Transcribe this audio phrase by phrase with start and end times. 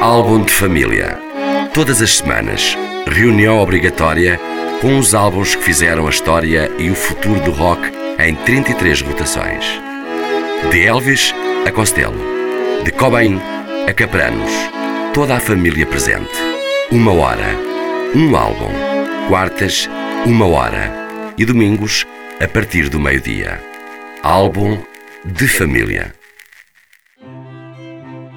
[0.00, 1.18] Álbum de família.
[1.72, 4.38] Todas as semanas, reunião obrigatória
[4.82, 7.80] com os álbuns que fizeram a história e o futuro do rock
[8.18, 9.64] em 33 rotações.
[10.70, 11.34] De Elvis
[11.66, 12.20] a Costello,
[12.84, 13.40] de Cobain
[13.88, 14.52] a Capranos,
[15.14, 16.36] toda a família presente.
[16.92, 17.56] Uma hora,
[18.14, 18.70] um álbum.
[19.28, 19.88] Quartas,
[20.26, 20.92] uma hora.
[21.38, 22.06] E domingos,
[22.38, 23.60] a partir do meio-dia.
[24.22, 24.78] Álbum
[25.24, 26.12] de família.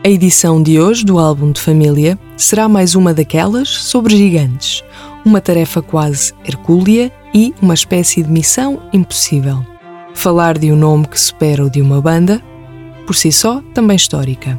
[0.02, 4.82] A edição de hoje do álbum de família será mais uma daquelas sobre gigantes,
[5.26, 9.62] uma tarefa quase hercúlea e uma espécie de missão impossível.
[10.14, 12.42] Falar de um nome que supera o de uma banda,
[13.06, 14.58] por si só, também histórica.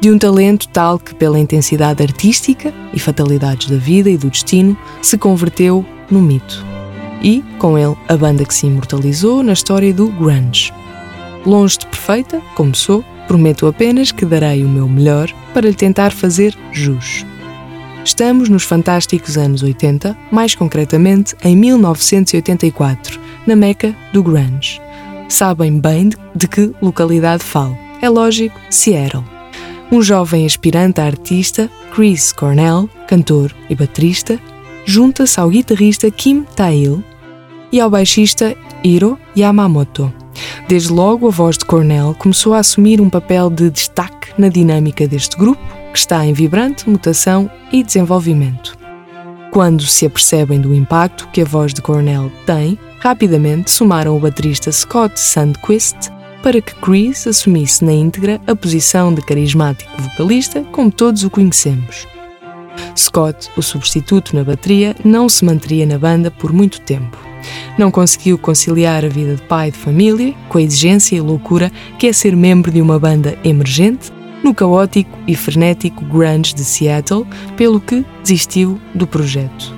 [0.00, 4.74] De um talento tal que, pela intensidade artística e fatalidades da vida e do destino,
[5.02, 6.64] se converteu num mito.
[7.22, 10.72] E, com ele, a banda que se imortalizou na história do grunge.
[11.44, 16.12] Longe de perfeita, como sou, Prometo apenas que darei o meu melhor para lhe tentar
[16.12, 17.24] fazer jus.
[18.04, 24.80] Estamos nos fantásticos anos 80, mais concretamente em 1984, na meca do grunge.
[25.28, 27.76] Sabem bem de que localidade falo.
[28.02, 29.24] É lógico, Seattle.
[29.90, 34.38] Um jovem aspirante a artista, Chris Cornell, cantor e baterista,
[34.84, 37.02] junta-se ao guitarrista Kim Tail
[37.72, 40.23] e ao baixista Hiro Yamamoto.
[40.68, 45.06] Desde logo, a voz de Cornell começou a assumir um papel de destaque na dinâmica
[45.06, 48.76] deste grupo, que está em vibrante mutação e desenvolvimento.
[49.52, 54.72] Quando se apercebem do impacto que a voz de Cornell tem, rapidamente somaram o baterista
[54.72, 56.10] Scott Sandquist
[56.42, 62.06] para que Chris assumisse na íntegra a posição de carismático vocalista como todos o conhecemos.
[62.96, 67.16] Scott, o substituto na bateria, não se manteria na banda por muito tempo.
[67.78, 72.06] Não conseguiu conciliar a vida de pai de família com a exigência e loucura que
[72.06, 74.12] é ser membro de uma banda emergente
[74.44, 79.74] no caótico e frenético grunge de Seattle, pelo que desistiu do projeto.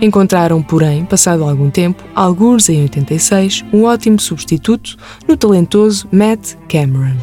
[0.00, 4.96] Encontraram, porém, passado algum tempo, alguns em 86, um ótimo substituto
[5.28, 7.14] no talentoso Matt Cameron.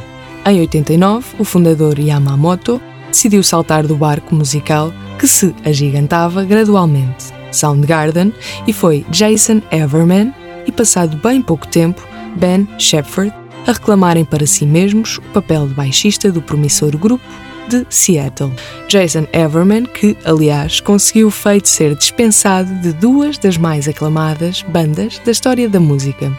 [0.45, 8.33] Em 89, o fundador Yamamoto decidiu saltar do barco musical que se agigantava gradualmente Soundgarden,
[8.67, 10.33] e foi Jason Everman
[10.65, 12.01] e, passado bem pouco tempo,
[12.35, 13.33] Ben Shepherd
[13.67, 17.23] a reclamarem para si mesmos o papel de baixista do promissor grupo
[17.67, 18.51] de Seattle.
[18.87, 25.31] Jason Everman, que, aliás, conseguiu feito ser dispensado de duas das mais aclamadas bandas da
[25.31, 26.31] história da música.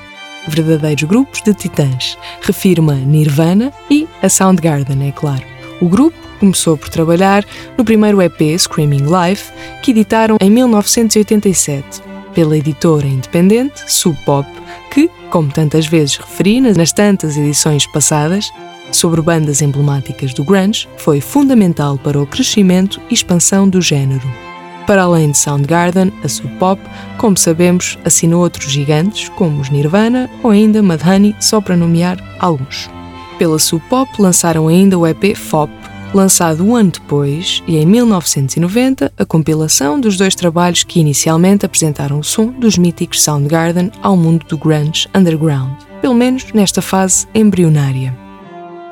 [0.48, 2.18] Verdadeiros grupos de titãs.
[2.42, 5.59] Refirma Nirvana e a Soundgarden, é claro.
[5.80, 7.44] O grupo começou por trabalhar
[7.76, 9.50] no primeiro EP Screaming Life,
[9.82, 12.02] que editaram em 1987,
[12.34, 14.46] pela editora independente Sub Pop,
[14.90, 18.50] que, como tantas vezes referi nas tantas edições passadas,
[18.92, 24.28] sobre bandas emblemáticas do grunge, foi fundamental para o crescimento e expansão do género.
[24.86, 26.82] Para além de Soundgarden, a Sub Pop,
[27.16, 32.90] como sabemos, assinou outros gigantes, como os Nirvana ou ainda Mudhoney, só para nomear alguns.
[33.40, 35.72] Pela Sub Pop lançaram ainda o EP Fop,
[36.12, 42.18] lançado um ano depois, e em 1990, a compilação dos dois trabalhos que inicialmente apresentaram
[42.18, 48.14] o som dos míticos Soundgarden ao mundo do grunge underground, pelo menos nesta fase embrionária.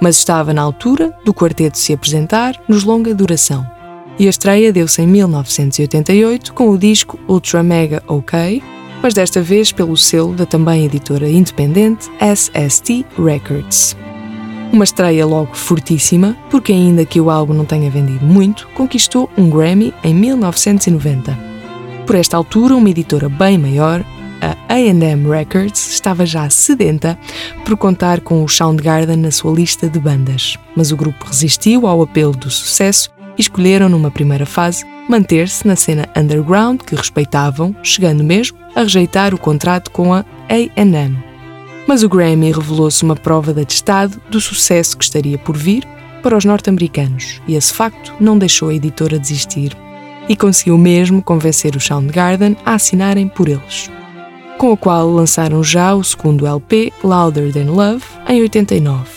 [0.00, 3.70] Mas estava na altura do quarteto se apresentar nos longa duração.
[4.18, 8.62] E a estreia deu-se em 1988 com o disco Ultra Mega OK,
[9.02, 13.94] mas desta vez pelo selo da também editora independente SST Records.
[14.72, 19.48] Uma estreia logo fortíssima, porque ainda que o álbum não tenha vendido muito, conquistou um
[19.48, 21.36] Grammy em 1990.
[22.06, 24.04] Por esta altura, uma editora bem maior,
[24.40, 27.18] a A&M Records, estava já sedenta
[27.64, 32.02] por contar com o Soundgarden na sua lista de bandas, mas o grupo resistiu ao
[32.02, 38.22] apelo do sucesso e escolheram numa primeira fase manter-se na cena underground que respeitavam, chegando
[38.22, 41.27] mesmo a rejeitar o contrato com a A&M
[41.88, 45.88] mas o Grammy revelou-se uma prova de atestado do sucesso que estaria por vir
[46.22, 49.74] para os norte-americanos, e esse facto não deixou a editora desistir.
[50.28, 53.90] E conseguiu mesmo convencer o Soundgarden a assinarem por eles.
[54.58, 59.08] Com o qual lançaram já o segundo LP, Louder Than Love, em 89.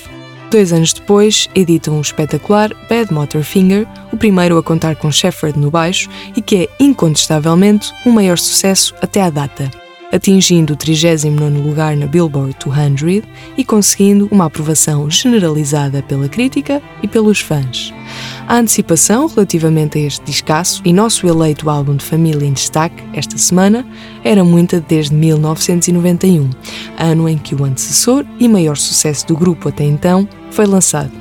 [0.49, 5.59] Dois anos depois, editam o espetacular Bad Motor Finger, o primeiro a contar com Shepard
[5.59, 9.81] no baixo e que é incontestavelmente o maior sucesso até à data
[10.11, 13.23] atingindo o 39 lugar na Billboard 200
[13.57, 17.93] e conseguindo uma aprovação generalizada pela crítica e pelos fãs.
[18.47, 23.37] A antecipação relativamente a este discaço e nosso eleito álbum de família em destaque esta
[23.37, 23.85] semana
[24.23, 26.49] era muita desde 1991,
[26.97, 31.11] ano em que o antecessor e maior sucesso do grupo até então foi lançado.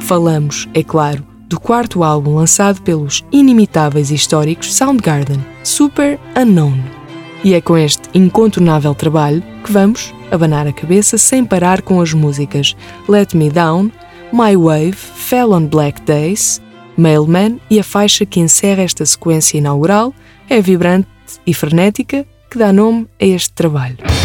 [0.00, 7.05] Falamos, é claro, do quarto álbum lançado pelos inimitáveis históricos Soundgarden, Super Unknown.
[7.44, 12.12] E é com este incontornável trabalho que vamos abanar a cabeça sem parar com as
[12.12, 12.76] músicas
[13.08, 13.90] Let Me Down,
[14.32, 16.60] My Wave, Fell on Black Days,
[16.96, 20.14] Mailman e a faixa que encerra esta sequência inaugural
[20.48, 21.08] é vibrante
[21.46, 24.15] e frenética que dá nome a este trabalho.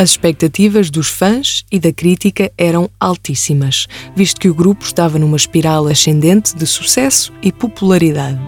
[0.00, 3.86] As expectativas dos fãs e da crítica eram altíssimas,
[4.16, 8.40] visto que o grupo estava numa espiral ascendente de sucesso e popularidade.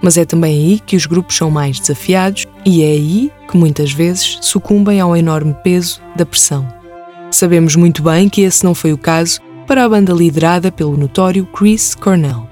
[0.00, 3.90] Mas é também aí que os grupos são mais desafiados e é aí que muitas
[3.90, 6.72] vezes sucumbem ao enorme peso da pressão.
[7.32, 11.44] Sabemos muito bem que esse não foi o caso para a banda liderada pelo notório
[11.44, 12.49] Chris Cornell.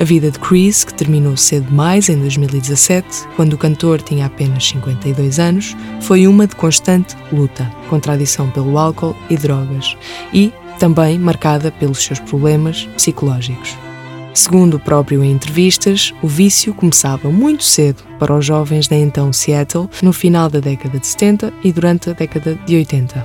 [0.00, 4.66] A vida de Chris, que terminou cedo demais em 2017, quando o cantor tinha apenas
[4.66, 9.96] 52 anos, foi uma de constante luta contra a adição pelo álcool e drogas
[10.32, 13.78] e também marcada pelos seus problemas psicológicos.
[14.34, 19.32] Segundo o próprio em entrevistas, o vício começava muito cedo para os jovens da então
[19.32, 23.24] Seattle, no final da década de 70 e durante a década de 80.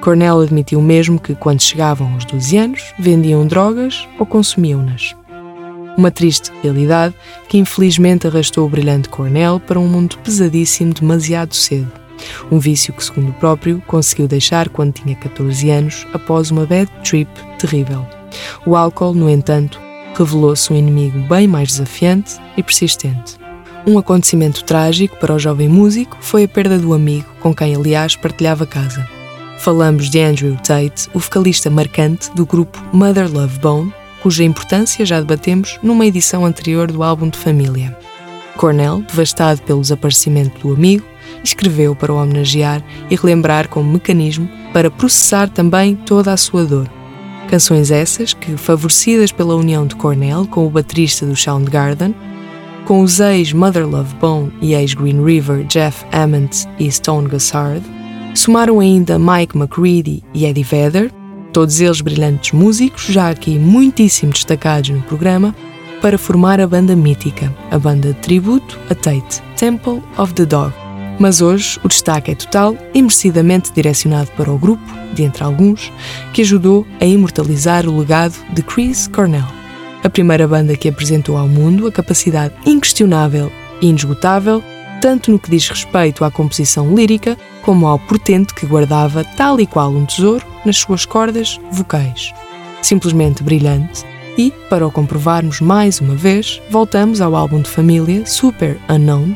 [0.00, 5.14] Cornell admitiu mesmo que, quando chegavam aos 12 anos, vendiam drogas ou consumiam-nas.
[5.98, 7.12] Uma triste realidade
[7.48, 11.90] que infelizmente arrastou o brilhante Cornell para um mundo pesadíssimo demasiado cedo.
[12.52, 16.88] Um vício que, segundo o próprio, conseguiu deixar quando tinha 14 anos, após uma bad
[17.02, 18.06] trip terrível.
[18.64, 19.80] O álcool, no entanto,
[20.16, 23.36] revelou-se um inimigo bem mais desafiante e persistente.
[23.84, 28.14] Um acontecimento trágico para o jovem músico foi a perda do amigo com quem, aliás,
[28.14, 29.04] partilhava casa.
[29.58, 33.92] Falamos de Andrew Tate, o vocalista marcante do grupo Mother Love Bone,
[34.28, 37.96] cuja importância já debatemos numa edição anterior do álbum de família.
[38.58, 41.02] Cornell, devastado pelo desaparecimento do amigo,
[41.42, 46.90] escreveu para o homenagear e relembrar como mecanismo para processar também toda a sua dor.
[47.48, 52.14] Canções essas que, favorecidas pela união de Cornell com o baterista do Soundgarden,
[52.84, 57.82] com os ex-Mother Love Bone e ex-Green River Jeff Ament e Stone Gossard,
[58.34, 61.10] somaram ainda Mike McCready e Eddie Vedder,
[61.52, 65.54] todos eles brilhantes músicos, já aqui muitíssimo destacados no programa,
[66.00, 70.72] para formar a banda mítica, a banda de tributo a Tate, Temple of the Dog.
[71.18, 74.84] Mas hoje o destaque é total e merecidamente direcionado para o grupo,
[75.14, 75.92] de entre alguns,
[76.32, 79.58] que ajudou a imortalizar o legado de Chris Cornell.
[80.04, 84.62] A primeira banda que apresentou ao mundo a capacidade inquestionável e inesgotável,
[85.00, 89.66] tanto no que diz respeito à composição lírica, como ao portento que guardava tal e
[89.66, 92.32] qual um tesouro nas suas cordas vocais.
[92.82, 94.04] Simplesmente brilhante,
[94.38, 99.34] e, para o comprovarmos mais uma vez, voltamos ao álbum de família Super Unknown,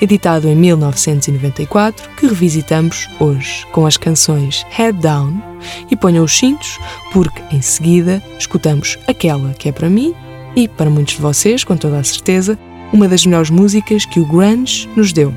[0.00, 5.42] editado em 1994, que revisitamos hoje com as canções Head Down
[5.90, 6.78] e Ponham os Cintos,
[7.12, 10.14] porque em seguida escutamos aquela que é para mim
[10.54, 12.56] e para muitos de vocês, com toda a certeza,
[12.92, 15.32] uma das melhores músicas que o grunge nos deu.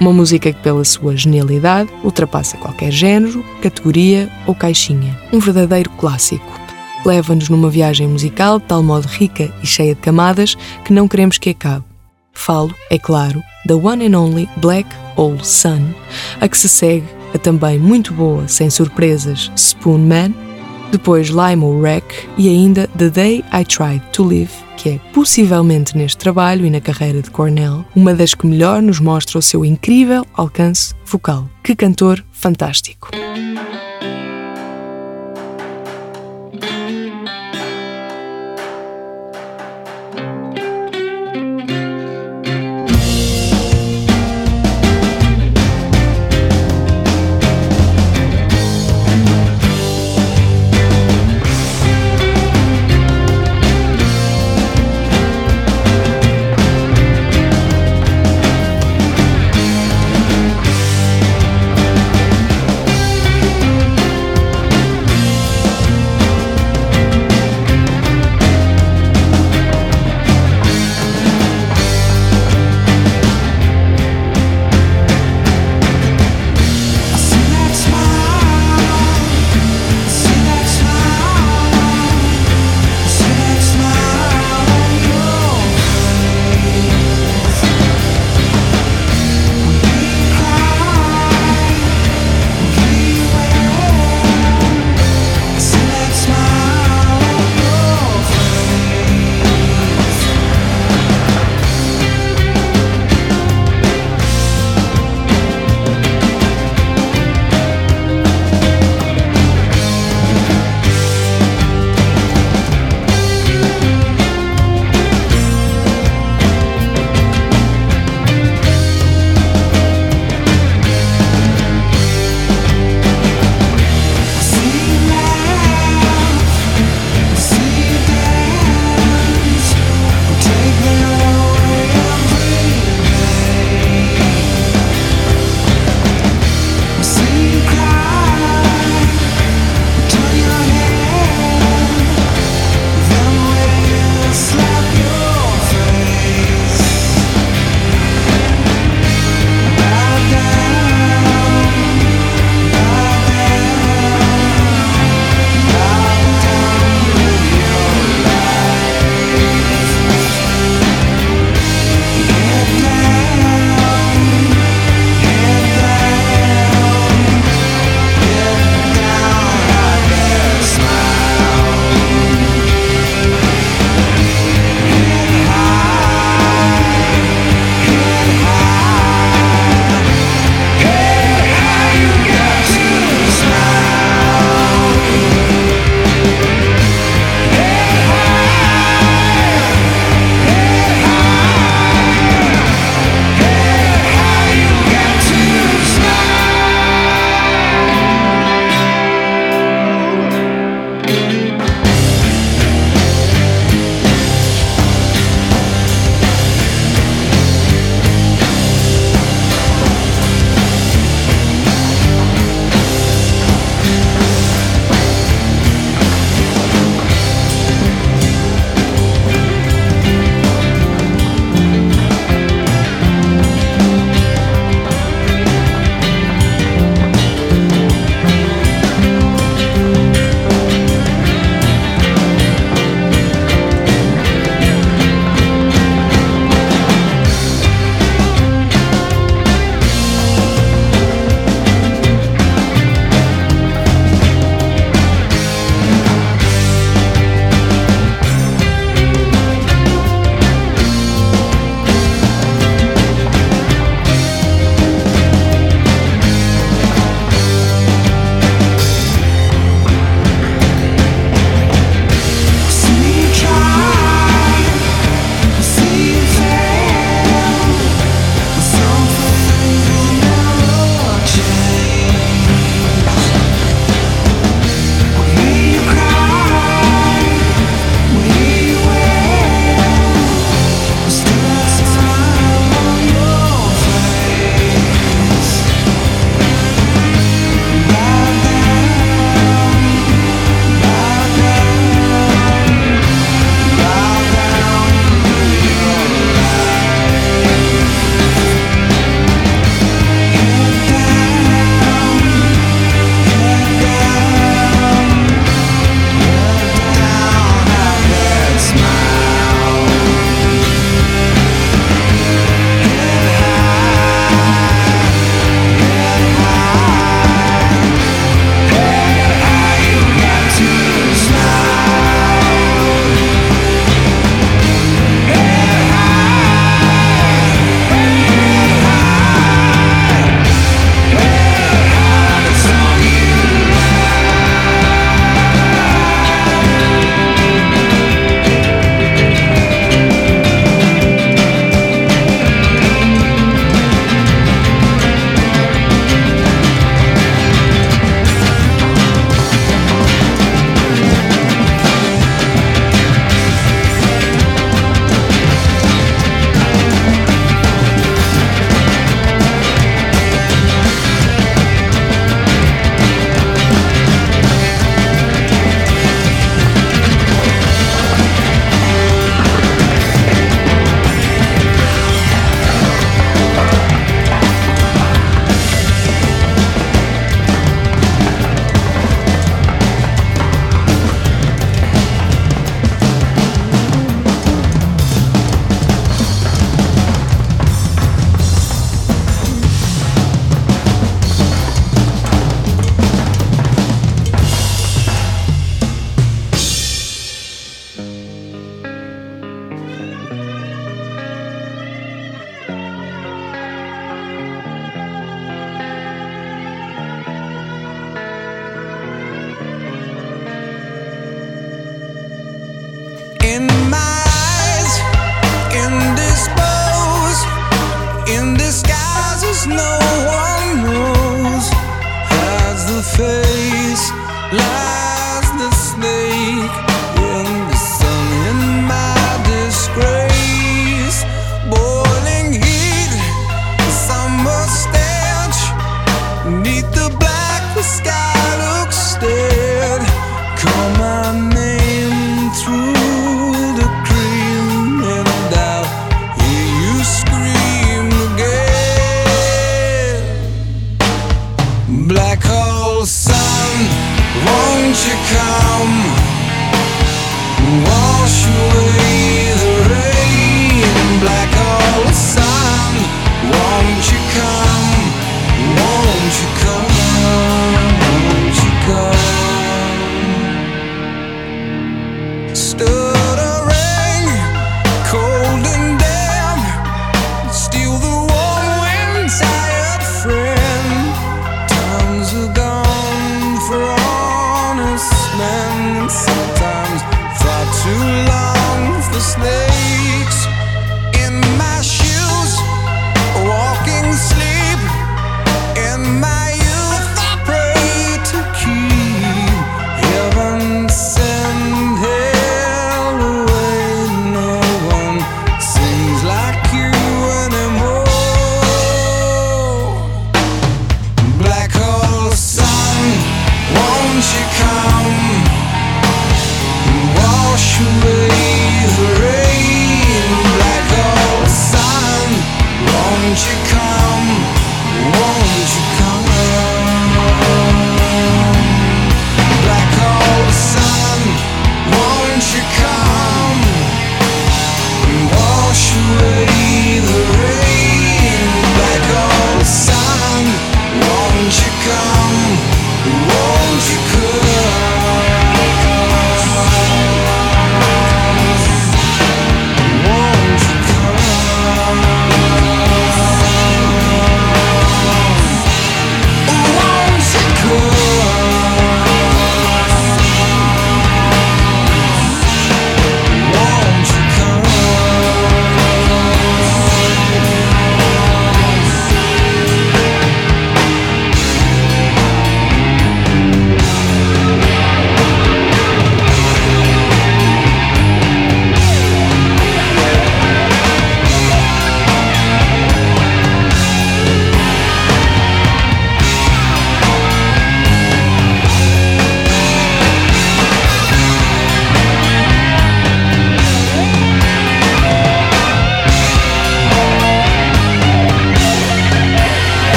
[0.00, 5.18] Uma música que, pela sua genialidade, ultrapassa qualquer género, categoria ou caixinha.
[5.32, 6.60] Um verdadeiro clássico.
[7.04, 11.38] Leva-nos numa viagem musical de tal modo rica e cheia de camadas que não queremos
[11.38, 11.84] que acabe.
[12.32, 15.92] Falo, é claro, da One and Only Black Hole Sun,
[16.40, 20.32] a que se segue a também muito boa, sem surpresas, Spoon Man,
[20.92, 26.18] depois Limo Wreck e ainda The Day I Tried to Live, que é possivelmente neste
[26.18, 30.24] trabalho e na carreira de Cornell, uma das que melhor nos mostra o seu incrível
[30.34, 31.48] alcance vocal.
[31.64, 33.08] Que cantor fantástico!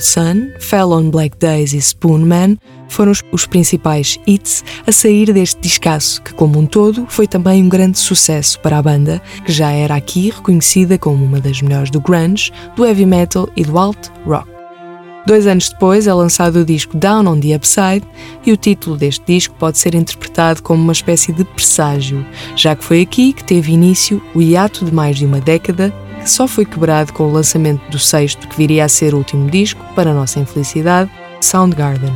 [0.00, 2.56] Sun, Fell on Black Days e Spoon Man
[2.88, 7.68] foram os principais hits a sair deste discaço, que, como um todo, foi também um
[7.68, 12.00] grande sucesso para a banda, que já era aqui reconhecida como uma das melhores do
[12.00, 14.56] grunge, do heavy metal e do alt rock.
[15.26, 18.06] Dois anos depois é lançado o disco Down on the Upside
[18.46, 22.24] e o título deste disco pode ser interpretado como uma espécie de presságio,
[22.54, 25.92] já que foi aqui que teve início o hiato de mais de uma década
[26.26, 29.48] que só foi quebrado com o lançamento do sexto, que viria a ser o último
[29.48, 31.08] disco, para nossa infelicidade,
[31.40, 32.12] Soundgarden.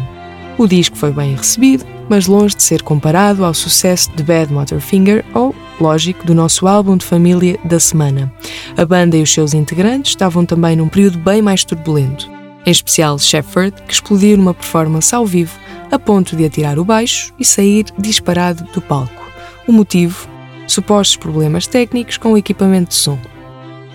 [0.58, 5.24] O disco foi bem recebido, mas longe de ser comparado ao sucesso de Bad Motorfinger
[5.32, 8.32] ou, lógico, do nosso álbum de família da semana.
[8.76, 12.28] A banda e os seus integrantes estavam também num período bem mais turbulento
[12.66, 15.58] em especial Shepard, que explodiu numa performance ao vivo
[15.90, 19.30] a ponto de atirar o baixo e sair disparado do palco.
[19.66, 20.28] O motivo?
[20.66, 23.18] Supostos problemas técnicos com o equipamento de som.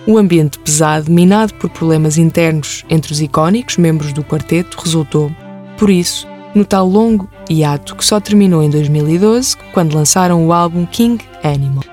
[0.06, 5.32] O ambiente pesado, minado por problemas internos entre os icónicos membros do quarteto, resultou,
[5.76, 10.86] por isso, no tal longo hiato que só terminou em 2012, quando lançaram o álbum
[10.86, 11.84] King Animal.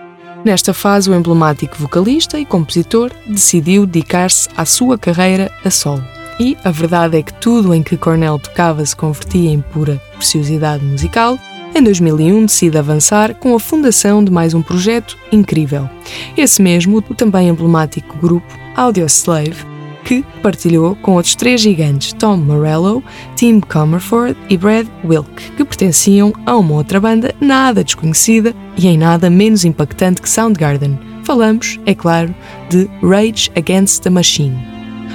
[0.45, 6.03] Nesta fase, o emblemático vocalista e compositor decidiu dedicar-se à sua carreira a solo.
[6.39, 10.83] E a verdade é que tudo em que Cornell tocava se convertia em pura preciosidade
[10.83, 11.37] musical.
[11.75, 15.89] Em 2001 decide avançar com a fundação de mais um projeto incrível.
[16.37, 18.45] Esse mesmo, o também emblemático grupo
[18.75, 19.65] Audioslave,
[20.05, 23.03] que partilhou com outros três gigantes, Tom Morello,
[23.35, 28.97] Tim Comerford e Brad Wilk, que pertenciam a uma outra banda nada desconhecida e em
[28.97, 30.99] nada menos impactante que Soundgarden.
[31.23, 32.35] Falamos, é claro,
[32.69, 34.72] de Rage Against the Machine.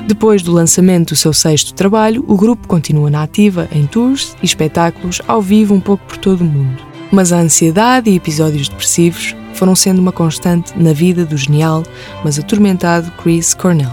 [0.08, 4.46] Depois do lançamento do seu sexto trabalho, o grupo continua na ativa em tours e
[4.46, 6.82] espetáculos ao vivo um pouco por todo o mundo.
[7.12, 11.82] Mas a ansiedade e episódios depressivos foram sendo uma constante na vida do genial,
[12.24, 13.92] mas atormentado Chris Cornell,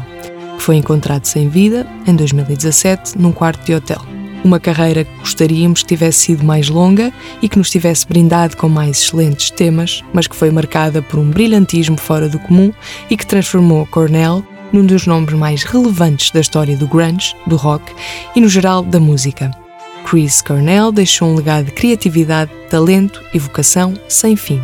[0.55, 4.01] que foi encontrado sem vida em 2017 num quarto de hotel.
[4.41, 7.11] Uma carreira que gostaríamos que tivesse sido mais longa
[7.41, 11.29] e que nos tivesse brindado com mais excelentes temas, mas que foi marcada por um
[11.29, 12.71] brilhantismo fora do comum
[13.09, 14.45] e que transformou Cornell
[14.75, 17.93] num dos nomes mais relevantes da história do grunge, do rock
[18.35, 19.49] e, no geral, da música.
[20.05, 24.61] Chris Cornell deixou um legado de criatividade, talento e vocação sem fim.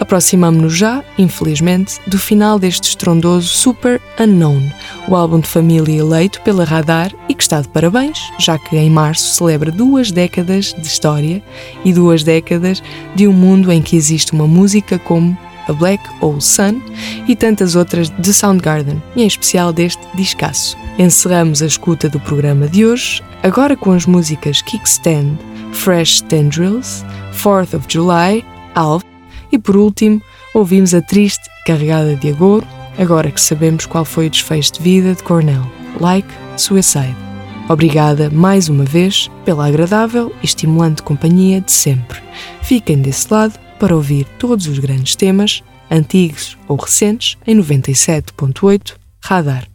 [0.00, 4.68] Aproximamo-nos já, infelizmente, do final deste estrondoso Super Unknown,
[5.06, 8.90] o álbum de família eleito pela Radar e que está de parabéns, já que em
[8.90, 11.40] março celebra duas décadas de história
[11.84, 12.82] e duas décadas
[13.14, 15.38] de um mundo em que existe uma música como
[15.70, 16.80] a Black Hole Sun
[17.26, 20.76] e tantas outras de Soundgarden, e em especial deste discaço.
[20.98, 25.38] Encerramos a escuta do programa de hoje, agora com as músicas Kickstand,
[25.72, 27.04] Fresh Tendrils,
[27.42, 28.44] 4th of July,
[28.74, 29.02] Alf
[29.50, 30.20] e por último
[30.54, 32.66] ouvimos a triste Carregada de Agouro,
[32.98, 35.64] agora que sabemos qual foi o desfecho de vida de Cornell,
[36.00, 37.16] Like Suicide.
[37.68, 42.20] Obrigada mais uma vez pela agradável e estimulante companhia de sempre.
[42.62, 49.69] Fiquem desse lado para ouvir todos os grandes temas, antigos ou recentes, em 97.8 Radar.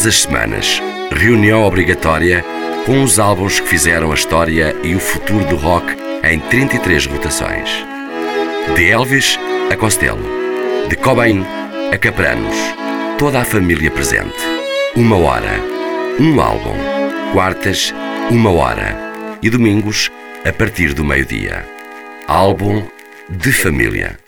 [0.00, 0.82] Todas as semanas,
[1.12, 2.42] reunião obrigatória
[2.86, 5.94] com os álbuns que fizeram a história e o futuro do rock
[6.24, 7.68] em 33 rotações.
[8.74, 9.38] De Elvis
[9.70, 10.24] a Costello,
[10.88, 11.44] de Cobain
[11.92, 12.56] a Capranos,
[13.18, 14.38] toda a família presente.
[14.96, 15.60] Uma hora,
[16.18, 16.78] um álbum.
[17.34, 17.92] Quartas,
[18.30, 18.96] uma hora.
[19.42, 20.10] E domingos,
[20.46, 21.68] a partir do meio-dia.
[22.26, 22.82] Álbum
[23.28, 24.19] de família.